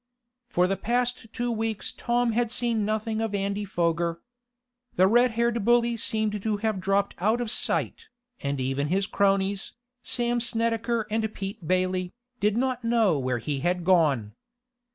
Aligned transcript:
For 0.47 0.65
the 0.65 0.77
past 0.77 1.27
two 1.31 1.51
weeks 1.51 1.91
Tom 1.91 2.31
had 2.31 2.51
seen 2.51 2.83
nothing 2.85 3.21
of 3.21 3.35
Andy 3.35 3.63
Foger. 3.65 4.19
The 4.95 5.05
red 5.05 5.33
haired 5.37 5.63
bully 5.63 5.95
seemed 5.95 6.41
to 6.41 6.57
have 6.57 6.79
dropped 6.79 7.13
out 7.19 7.39
of 7.39 7.51
sight, 7.51 8.07
and 8.39 8.59
even 8.59 8.87
his 8.87 9.05
cronies, 9.05 9.73
Sam 10.01 10.39
Snedecker 10.39 11.05
and 11.11 11.31
Pete 11.35 11.67
Bailey, 11.67 12.13
did 12.39 12.57
not 12.57 12.83
know 12.83 13.19
where 13.19 13.37
he 13.37 13.59
had 13.59 13.85
gone. 13.85 14.33